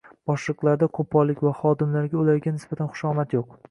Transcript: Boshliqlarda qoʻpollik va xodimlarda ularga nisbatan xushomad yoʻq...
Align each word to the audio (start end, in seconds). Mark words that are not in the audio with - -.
Boshliqlarda 0.29 0.87
qoʻpollik 0.99 1.45
va 1.51 1.53
xodimlarda 1.61 2.21
ularga 2.25 2.59
nisbatan 2.61 2.95
xushomad 2.99 3.43
yoʻq... 3.43 3.59